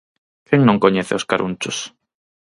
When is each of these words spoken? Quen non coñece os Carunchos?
Quen 0.47 0.61
non 0.65 0.81
coñece 0.83 1.13
os 1.19 1.27
Carunchos? 1.31 1.77